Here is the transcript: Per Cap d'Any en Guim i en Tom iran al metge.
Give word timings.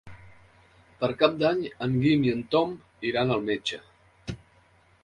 Per 1.03 1.09
Cap 1.19 1.35
d'Any 1.43 1.61
en 1.87 1.99
Guim 2.07 2.27
i 2.29 2.35
en 2.37 2.43
Tom 2.57 2.75
iran 3.13 3.37
al 3.39 3.47
metge. 3.53 3.81